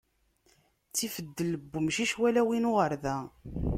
[0.87, 3.17] Ttif ddel n wumcic, wala win uɣerda.